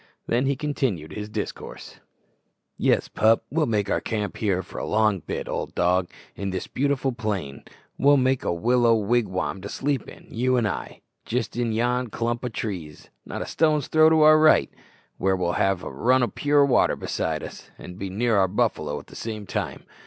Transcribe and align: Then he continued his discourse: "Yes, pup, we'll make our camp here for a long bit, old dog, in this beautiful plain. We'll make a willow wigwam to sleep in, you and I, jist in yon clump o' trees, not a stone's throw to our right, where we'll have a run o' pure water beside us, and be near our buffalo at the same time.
Then 0.25 0.47
he 0.47 0.55
continued 0.55 1.11
his 1.13 1.29
discourse: 1.29 1.99
"Yes, 2.75 3.07
pup, 3.07 3.43
we'll 3.51 3.67
make 3.67 3.87
our 3.87 4.01
camp 4.01 4.37
here 4.37 4.63
for 4.63 4.79
a 4.79 4.85
long 4.87 5.19
bit, 5.19 5.47
old 5.47 5.75
dog, 5.75 6.09
in 6.35 6.49
this 6.49 6.65
beautiful 6.65 7.11
plain. 7.11 7.63
We'll 7.99 8.17
make 8.17 8.43
a 8.43 8.51
willow 8.51 8.95
wigwam 8.95 9.61
to 9.61 9.69
sleep 9.69 10.07
in, 10.07 10.25
you 10.31 10.57
and 10.57 10.67
I, 10.67 11.01
jist 11.23 11.55
in 11.55 11.71
yon 11.71 12.07
clump 12.07 12.43
o' 12.43 12.47
trees, 12.49 13.11
not 13.27 13.43
a 13.43 13.45
stone's 13.45 13.89
throw 13.89 14.09
to 14.09 14.21
our 14.23 14.39
right, 14.39 14.71
where 15.19 15.35
we'll 15.35 15.51
have 15.61 15.83
a 15.83 15.91
run 15.93 16.23
o' 16.23 16.27
pure 16.29 16.65
water 16.65 16.95
beside 16.95 17.43
us, 17.43 17.69
and 17.77 17.99
be 17.99 18.09
near 18.09 18.37
our 18.37 18.47
buffalo 18.47 18.97
at 18.97 19.05
the 19.05 19.15
same 19.15 19.45
time. 19.45 19.83